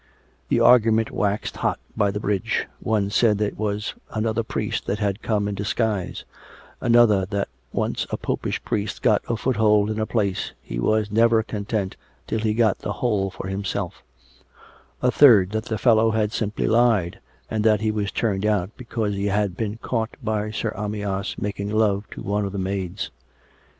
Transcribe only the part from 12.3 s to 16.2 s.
he got the whole for himself; a third, that the fellow